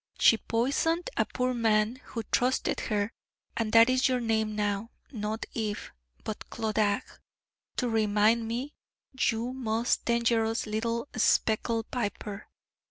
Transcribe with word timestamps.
She 0.17 0.37
poisoned 0.37 1.11
a 1.15 1.25
poor 1.27 1.53
man 1.53 1.97
who 2.05 2.23
trusted 2.23 2.79
her: 2.89 3.11
and 3.55 3.71
that 3.73 3.87
is 3.87 4.07
your 4.07 4.19
name 4.19 4.55
now 4.55 4.89
not 5.11 5.45
Eve, 5.53 5.91
but 6.23 6.49
Clodagh 6.49 7.03
to 7.75 7.87
remind 7.87 8.47
me, 8.47 8.73
you 9.29 9.53
most 9.53 10.03
dangerous 10.05 10.65
little 10.65 11.07
speckled 11.15 11.85
viper! 11.93 12.47